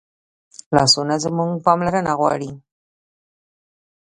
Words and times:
لاسونه 0.75 1.15
زموږ 1.23 1.51
پاملرنه 1.65 2.11
غواړي 2.19 2.51